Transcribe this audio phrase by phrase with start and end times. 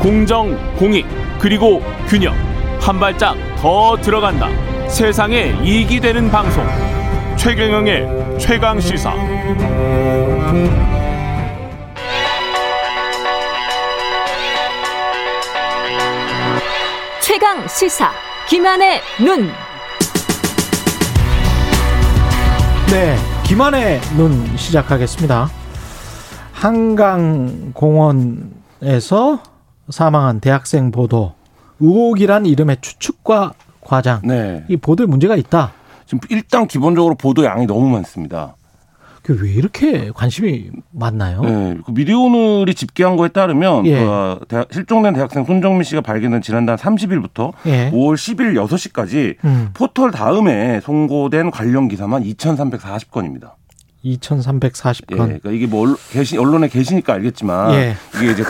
[0.00, 1.06] 공정, 공익,
[1.38, 2.34] 그리고 균형.
[2.80, 4.48] 한 발짝 더 들어간다.
[4.88, 6.64] 세상에 이익이 되는 방송.
[7.36, 9.12] 최경영의 최강 시사.
[17.20, 18.10] 최강 시사.
[18.48, 19.50] 김한의 눈.
[22.90, 25.50] 네, 김한의 눈 시작하겠습니다.
[26.54, 28.18] 한강공원에서
[29.90, 31.34] 사망한 대학생 보도
[31.80, 34.20] 의혹이란 이름의 추측과 과장.
[34.24, 34.64] 네.
[34.68, 35.72] 이 보도에 문제가 있다.
[36.04, 38.54] 지금 일단 기본적으로 보도 양이 너무 많습니다.
[39.22, 41.42] 그왜 이렇게 관심이 많나요?
[41.42, 41.76] 네.
[41.84, 44.00] 그 미디어오늘이 집계한 거에 따르면 예.
[44.00, 47.90] 그 대학- 실종된 대학생 손정민 씨가 발견된 지난달 30일부터 예.
[47.90, 49.68] 5월 10일 6시까지 음.
[49.74, 53.52] 포털 다음에 송고된 관련 기사만 2,340건입니다.
[54.04, 55.12] 2,340건.
[55.12, 57.96] 예, 그러니까 이게 뭐 언론- 게시, 언론에 계시니까 알겠지만 예.
[58.16, 58.42] 이게 이제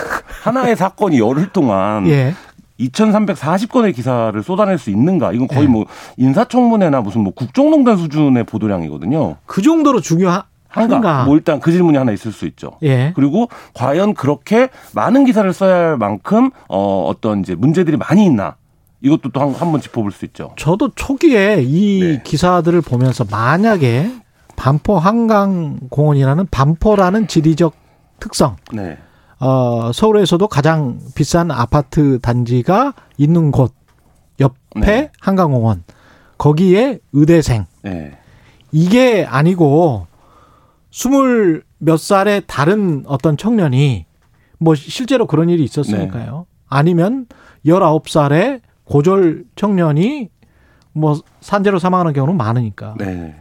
[0.43, 2.35] 하나의 사건이 열흘 동안 예.
[2.81, 5.33] 2,340건의 기사를 쏟아낼 수 있는가?
[5.33, 5.67] 이건 거의 예.
[5.67, 9.37] 뭐 인사청문회나 무슨 뭐 국정농단 수준의 보도량이거든요.
[9.47, 10.47] 그 정도로 중요한가?
[10.69, 11.25] 한가.
[11.25, 12.73] 뭐 일단 그 질문이 하나 있을 수 있죠.
[12.83, 13.13] 예.
[13.17, 18.57] 그리고 과연 그렇게 많은 기사를 써야 할 만큼 어 어떤 이제 문제들이 많이 있나?
[19.01, 20.53] 이것도 또 한번 짚어볼 수 있죠.
[20.57, 22.23] 저도 초기에 이 네.
[22.23, 24.11] 기사들을 보면서 만약에
[24.59, 27.75] 반포 한강 공원이라는 반포라는 지리적
[28.19, 28.99] 특성, 네.
[29.39, 33.73] 어, 서울에서도 가장 비싼 아파트 단지가 있는 곳
[34.41, 35.11] 옆에 네.
[35.21, 35.85] 한강공원
[36.39, 38.19] 거기에 의대생 네.
[38.73, 40.09] 이게 아니고
[40.91, 44.07] 스물 몇 살의 다른 어떤 청년이
[44.59, 46.47] 뭐 실제로 그런 일이 있었으니까요.
[46.69, 47.27] 아니면
[47.65, 50.31] 열아홉 살의 고졸 청년이
[50.93, 52.97] 뭐 산재로 사망하는 경우는 많으니까.
[52.99, 53.37] 네.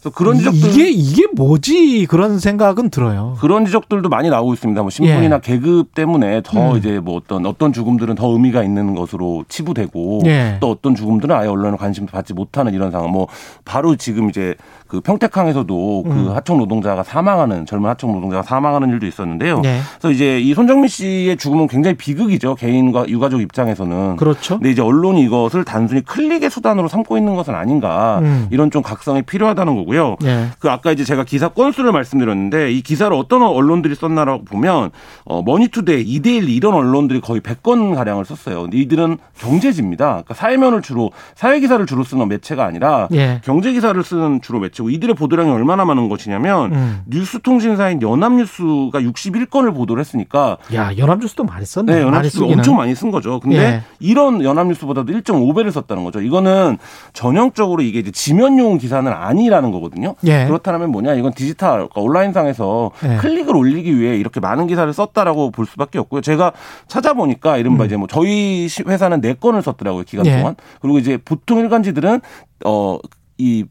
[0.00, 3.36] 그래서 그런 이- 지적들 이게 이게 뭐지 그런 생각은 들어요.
[3.40, 4.80] 그런 지적들도 많이 나오고 있습니다.
[4.80, 5.40] 뭐 신분이나 예.
[5.42, 6.76] 계급 때문에 더 음.
[6.78, 10.58] 이제 뭐 어떤 어떤 죽음들은 더 의미가 있는 것으로 치부되고 예.
[10.60, 13.10] 또 어떤 죽음들은 아예 언론의 관심도 받지 못하는 이런 상황.
[13.10, 13.26] 뭐
[13.64, 14.54] 바로 지금 이제
[14.86, 16.30] 그 평택항에서도 그 음.
[16.34, 19.60] 하청 노동자가 사망하는 젊은 하청 노동자가 사망하는 일도 있었는데요.
[19.60, 19.80] 네.
[19.98, 22.54] 그래서 이제 이 손정민 씨의 죽음은 굉장히 비극이죠.
[22.54, 24.16] 개인과 유가족 입장에서는.
[24.16, 24.56] 그렇죠.
[24.58, 28.46] 근데 이제 언론이 이것을 단순히 클릭의 수단으로 삼고 있는 것은 아닌가 음.
[28.50, 30.16] 이런 좀 각성이 필요하다는 거고 요.
[30.24, 30.48] 예.
[30.58, 34.90] 그 아까 이제 제가 기사 건수를 말씀드렸는데 이 기사를 어떤 언론들이 썼나라고 보면
[35.24, 38.62] 어 머니투데이, 이데일리 이런 언론들이 거의 100건 가량을 썼어요.
[38.62, 40.06] 근데 이들은 경제지입니다.
[40.06, 43.40] 그러니까 사회면을 주로 사회 기사를 주로 쓰는 매체가 아니라 예.
[43.44, 47.00] 경제 기사를 쓰는 주로 매체고 이들의 보도량이 얼마나 많은 것이냐면 음.
[47.06, 51.92] 뉴스통신사인 연합뉴스가 61건을 보도를 했으니까 야 연합뉴스도 많이 썼네.
[51.94, 52.58] 네, 쓰기는.
[52.58, 53.40] 엄청 많이 쓴 거죠.
[53.40, 53.82] 근데 예.
[54.00, 56.20] 이런 연합뉴스보다도 1.5배를 썼다는 거죠.
[56.20, 56.78] 이거는
[57.12, 60.14] 전형적으로 이게 이제 지면용 기사는 아니라는 거 거든요.
[60.24, 60.46] 예.
[60.46, 61.14] 그렇다면 뭐냐?
[61.14, 63.16] 이건 디지털 그러니까 온라인상에서 예.
[63.16, 66.20] 클릭을 올리기 위해 이렇게 많은 기사를 썼다라고 볼 수밖에 없고요.
[66.20, 66.52] 제가
[66.86, 70.30] 찾아보니까 이른바 이제 뭐 저희 시- 회사는 네 건을 썼더라고요 기간 음.
[70.32, 70.36] 예.
[70.38, 70.56] 동안.
[70.80, 72.20] 그리고 이제 보통 일간지들은
[72.64, 73.64] 어이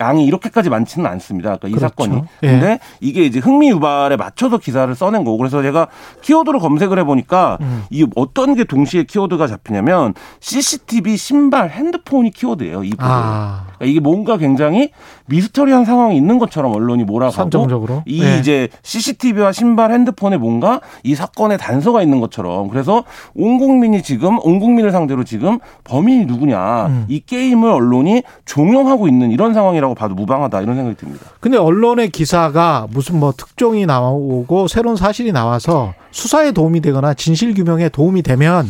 [0.00, 1.56] 양이 이렇게까지 많지는 않습니다.
[1.56, 1.88] 그러니까 이 그렇죠.
[1.88, 2.22] 사건이.
[2.42, 2.46] 예.
[2.46, 5.88] 근데 이게 이제 흥미 유발에 맞춰서 기사를 써낸 거고 그래서 제가
[6.22, 7.84] 키워드로 검색을 해보니까 음.
[7.90, 12.84] 이 어떤 게 동시에 키워드가 잡히냐면 CCTV, 신발, 핸드폰이 키워드예요.
[12.84, 13.08] 이 보도에.
[13.08, 14.90] 아 그러니까 이게 뭔가 굉장히
[15.26, 18.02] 미스터리한 상황이 있는 것처럼 언론이 몰아가고 선정적으로.
[18.06, 18.38] 이 예.
[18.38, 24.58] 이제 CCTV와 신발, 핸드폰에 뭔가 이 사건의 단서가 있는 것처럼 그래서 온 국민이 지금 온
[24.58, 27.04] 국민을 상대로 지금 범인이 누구냐 음.
[27.08, 31.26] 이 게임을 언론이 종용하고 있는 이런 상황이라고 봐도 무방하다 이런 생각이 듭니다.
[31.40, 37.88] 근데 언론의 기사가 무슨 뭐 특종이 나오고 새로운 사실이 나와서 수사에 도움이 되거나 진실 규명에
[37.88, 38.66] 도움이 되면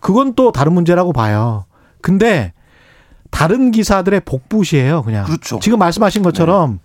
[0.00, 1.64] 그건 또 다른 문제라고 봐요.
[2.00, 2.52] 근데
[3.30, 5.24] 다른 기사들의 복붙이에요, 그냥.
[5.24, 5.58] 그렇죠.
[5.60, 6.78] 지금 말씀하신 것처럼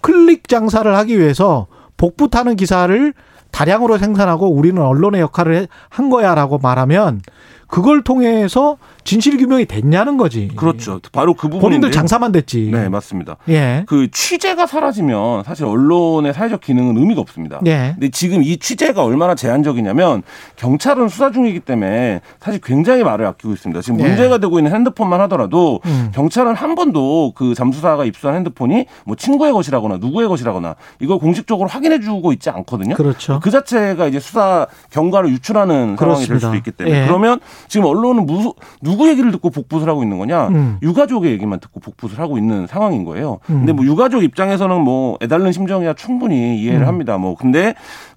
[0.00, 1.66] 클릭 장사를 하기 위해서
[1.96, 3.14] 복붙하는 기사를
[3.52, 7.22] 다량으로 생산하고 우리는 언론의 역할을 해- 한 거야라고 말하면
[7.66, 10.48] 그걸 통해서 진실 규명이 됐냐는 거지.
[10.56, 11.00] 그렇죠.
[11.12, 11.90] 바로 그 본인들 부분인데.
[11.90, 12.70] 장사만 됐지.
[12.72, 13.36] 네, 맞습니다.
[13.48, 13.84] 예.
[13.86, 17.60] 그 취재가 사라지면 사실 언론의 사회적 기능은 의미가 없습니다.
[17.66, 17.92] 예.
[17.94, 20.22] 근데 지금 이 취재가 얼마나 제한적이냐면
[20.56, 23.80] 경찰은 수사 중이기 때문에 사실 굉장히 말을 아끼고 있습니다.
[23.82, 24.08] 지금 예.
[24.08, 26.10] 문제가 되고 있는 핸드폰만 하더라도 음.
[26.14, 32.00] 경찰은 한 번도 그 잠수사가 입수한 핸드폰이 뭐 친구의 것이라거나 누구의 것이라거나 이걸 공식적으로 확인해
[32.00, 32.94] 주고 있지 않거든요.
[32.94, 33.40] 그렇죠.
[33.42, 36.38] 그 자체가 이제 수사 경과를 유출하는 상황이 될 그렇습니다.
[36.46, 37.06] 수도 있기 때문에 예.
[37.06, 40.48] 그러면 지금 언론은 무, 누구 얘기를 듣고 복붙을 하고 있는 거냐?
[40.48, 40.78] 음.
[40.82, 43.38] 유가족의 얘기만 듣고 복붙을 하고 있는 상황인 거예요.
[43.50, 43.58] 음.
[43.60, 46.88] 근데 뭐 유가족 입장에서는 뭐 애달른 심정이야 충분히 이해를 음.
[46.88, 47.18] 합니다.
[47.18, 47.74] 뭐 근데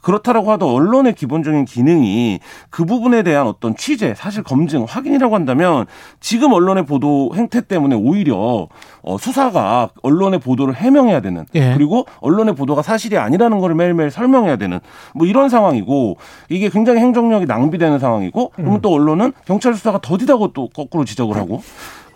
[0.07, 2.39] 그렇다라고 하도 언론의 기본적인 기능이
[2.69, 5.86] 그 부분에 대한 어떤 취재, 사실 검증, 확인이라고 한다면
[6.21, 8.69] 지금 언론의 보도 행태 때문에 오히려
[9.01, 11.74] 어, 수사가 언론의 보도를 해명해야 되는 예.
[11.74, 14.80] 그리고 언론의 보도가 사실이 아니라는 걸 매일매일 설명해야 되는
[15.13, 16.15] 뭐 이런 상황이고
[16.48, 18.81] 이게 굉장히 행정력이 낭비되는 상황이고 그러면 음.
[18.81, 21.62] 또 언론은 경찰 수사가 더디다고 또 거꾸로 지적을 하고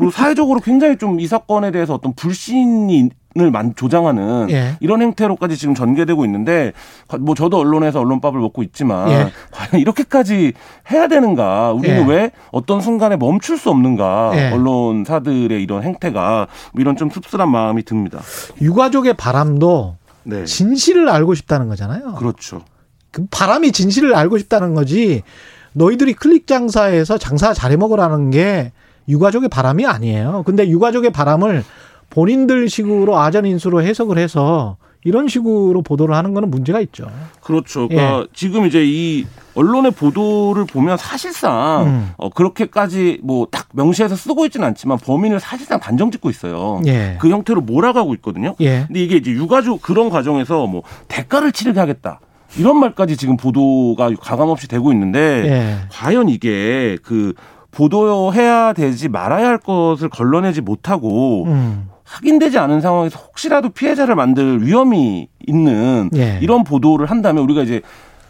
[0.01, 3.09] 그리고 사회적으로 굉장히 좀 이 사건에 대해서 어떤 불신이
[3.39, 4.75] 을 조장하는 예.
[4.81, 6.73] 이런 행태로까지 지금 전개되고 있는데
[7.21, 9.31] 뭐 저도 언론에서 언론밥을 먹고 있지만 예.
[9.51, 10.51] 과연 이렇게까지
[10.91, 12.13] 해야 되는가 우리는 예.
[12.13, 14.49] 왜 어떤 순간에 멈출 수 없는가 예.
[14.51, 18.19] 언론사들의 이런 행태가 뭐 이런 좀 씁쓸한 마음이 듭니다.
[18.61, 20.43] 유가족의 바람도 네.
[20.43, 22.15] 진실을 알고 싶다는 거잖아요.
[22.15, 22.63] 그렇죠.
[23.11, 25.23] 그 바람이 진실을 알고 싶다는 거지
[25.71, 28.73] 너희들이 클릭 장사에서 장사 잘해 먹으라는 게
[29.11, 30.43] 유가족의 바람이 아니에요.
[30.45, 31.63] 근데 유가족의 바람을
[32.09, 37.07] 본인들 식으로 아전 인수로 해석을 해서 이런 식으로 보도를 하는 거는 문제가 있죠.
[37.41, 37.87] 그렇죠.
[37.87, 38.25] 그러니까 예.
[38.33, 39.25] 지금 이제 이
[39.55, 42.09] 언론의 보도를 보면 사실상 음.
[42.17, 46.81] 어, 그렇게까지 뭐 딱 명시해서 쓰고 있지는 않지만 범인을 사실상 단정 짓고 있어요.
[46.85, 47.17] 예.
[47.19, 48.55] 그 형태로 몰아가고 있거든요.
[48.61, 48.83] 예.
[48.87, 52.19] 근데 이게 이제 유가족 그런 과정에서 뭐 대가를 치르게 하겠다.
[52.57, 55.77] 이런 말까지 지금 보도가 가감 없이 되고 있는데 예.
[55.89, 57.33] 과연 이게 그
[57.71, 61.87] 보도해야 되지 말아야 할 것을 걸러내지 못하고 음.
[62.03, 66.39] 확인되지 않은 상황에서 혹시라도 피해자를 만들 위험이 있는 예.
[66.41, 67.81] 이런 보도를 한다면 우리가 이제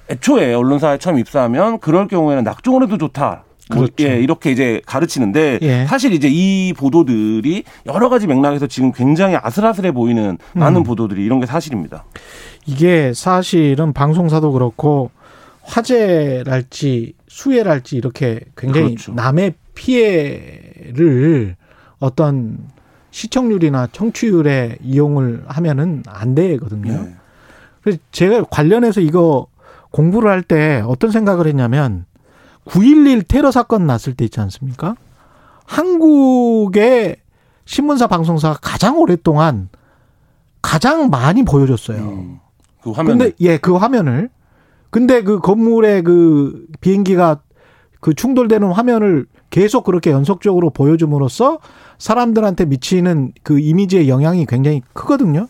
[0.09, 3.43] 애초에 언론사에 처음 입사하면 그럴 경우에는 낙종을 해도 좋다.
[3.73, 4.03] 뭐 그렇죠.
[4.03, 5.85] 예, 이렇게 이제 가르치는데 예.
[5.85, 10.83] 사실 이제 이 보도들이 여러 가지 맥락에서 지금 굉장히 아슬아슬해 보이는 많은 음.
[10.83, 12.03] 보도들이 이런 게 사실입니다.
[12.65, 15.09] 이게 사실은 방송사도 그렇고
[15.63, 19.13] 화재랄지 수해랄지 이렇게 굉장히 그렇죠.
[19.13, 21.55] 남의 피해를
[21.99, 22.57] 어떤
[23.11, 26.91] 시청률이나 청취율에 이용을 하면은 안 되거든요.
[27.03, 27.15] 네.
[27.81, 29.47] 그래서 제가 관련해서 이거
[29.91, 32.05] 공부를 할 때 어떤 생각을 했냐면
[32.65, 34.95] 9.11 테러 사건 났을 때 있지 않습니까?
[35.65, 37.15] 한국의
[37.63, 39.69] 신문사 방송사가 가장 오랫동안
[40.61, 41.97] 가장 많이 보여줬어요.
[41.97, 42.39] 음,
[42.83, 43.17] 그 화면을.
[43.17, 44.29] 근데 예, 그 화면을.
[44.91, 47.41] 근데 그 건물에 그 비행기가
[47.99, 51.59] 그 충돌되는 화면을 계속 그렇게 연속적으로 보여줌으로써
[51.97, 55.47] 사람들한테 미치는 그 이미지의 영향이 굉장히 크거든요.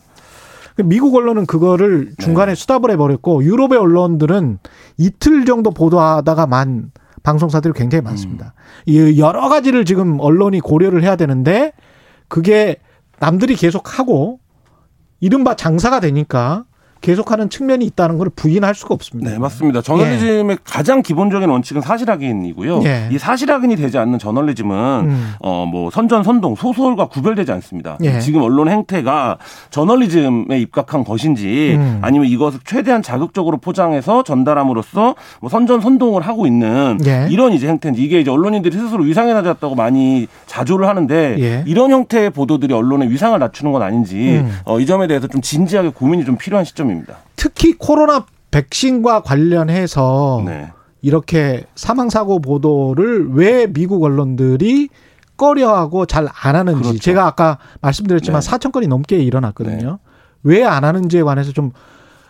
[0.84, 2.54] 미국 언론은 그거를 중간에 네.
[2.54, 4.58] 수답을 해버렸고 유럽의 언론들은
[4.96, 6.92] 이틀 정도 보도하다가 만
[7.22, 8.54] 방송사들이 굉장히 많습니다.
[8.88, 9.18] 음.
[9.18, 11.72] 여러 가지를 지금 언론이 고려를 해야 되는데
[12.28, 12.76] 그게
[13.18, 14.40] 남들이 계속 하고
[15.20, 16.64] 이른바 장사가 되니까
[17.02, 19.30] 계속하는 측면이 있다는 걸 부인할 수가 없습니다.
[19.30, 19.82] 네, 맞습니다.
[19.82, 20.56] 저널리즘의 예.
[20.64, 22.82] 가장 기본적인 원칙은 사실 확인이고요.
[22.84, 23.08] 예.
[23.10, 25.32] 이 사실 확인이 되지 않는 저널리즘은 음.
[25.40, 27.98] 어뭐 선전 선동 소설과 구별되지 않습니다.
[28.02, 28.20] 예.
[28.20, 29.38] 지금 언론 행태가
[29.70, 31.98] 저널리즘에 입각한 것인지 음.
[32.02, 37.26] 아니면 이것을 최대한 자극적으로 포장해서 전달함으로써 뭐 선전 선동을 하고 있는 예.
[37.30, 41.64] 이런 이제 행태인지 이게 이제 언론인들이 스스로 위상에 낮았다고 많이 자조를 하는데 예.
[41.66, 44.56] 이런 형태의 보도들이 언론의 위상을 낮추는 건 아닌지 음.
[44.64, 46.91] 어, 이 점에 대해서 좀 진지하게 고민이 좀 필요한 시점입니다.
[46.92, 47.16] 부분입니다.
[47.36, 50.70] 특히 코로나 백신과 관련해서 네.
[51.00, 54.88] 이렇게 사망 사고 보도를 왜 미국 언론들이
[55.36, 56.98] 꺼려하고 잘 안 하는지 그렇죠.
[56.98, 58.50] 제가 아까 말씀드렸지만 네.
[58.50, 59.90] 4천 건이 넘게 일어났거든요.
[59.90, 60.12] 네.
[60.44, 61.72] 왜안 하는지에 관해서 좀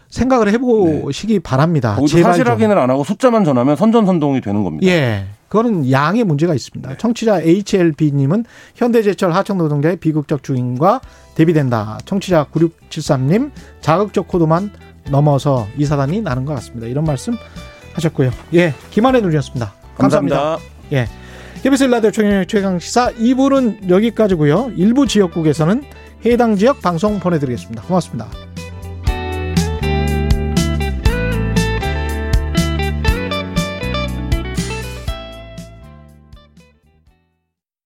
[0.08, 1.38] 생각을 해보시기 네.
[1.40, 1.96] 바랍니다.
[2.08, 4.86] 사실 확인을 안 하고 숫자만 전하면 선전선동이 되는 겁니다.
[4.86, 5.26] 예.
[5.48, 6.88] 그거는 양의 문제가 있습니다.
[6.90, 6.96] 네.
[6.96, 8.44] 청취자 HLB님은
[8.74, 11.00] 현대제철 하청노동자의 비극적 주인과
[11.34, 11.98] 대비된다.
[12.04, 13.50] 청취자 9673님
[13.80, 14.70] 자극적 코드만
[15.10, 16.86] 넘어서 이 사단이 나는 것 같습니다.
[16.86, 17.36] 이런 말씀
[17.94, 18.30] 하셨고요.
[18.54, 19.74] 예, 김한혜 누리였습니다.
[19.96, 20.36] 감사합니다.
[20.36, 20.72] 감사합니다.
[20.92, 21.08] 예.
[21.62, 24.72] KBS 라디오 최강 시사 2부는 여기까지고요.
[24.76, 25.84] 일부 지역국에서는
[26.26, 27.82] 해당 지역 방송 보내드리겠습니다.
[27.82, 28.28] 고맙습니다.